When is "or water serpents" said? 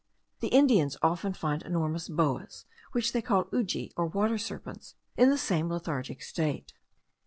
3.95-4.95